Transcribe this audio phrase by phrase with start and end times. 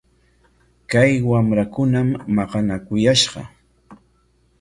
[0.91, 3.41] Kay wamrakunam maqanakuyashqa.